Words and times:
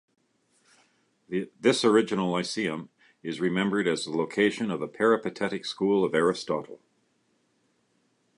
This 1.59 1.85
original 1.85 2.31
Lyceum 2.31 2.89
is 3.21 3.39
remembered 3.39 3.87
as 3.87 4.03
the 4.03 4.09
location 4.17 4.71
of 4.71 4.79
the 4.79 4.87
peripatetic 4.87 5.63
school 5.63 6.03
of 6.03 6.15
Aristotle. 6.15 6.79